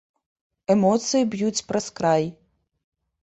Эмоцыі 0.73 1.27
б'юць 1.35 1.63
праз 1.69 1.85
край. 1.99 2.23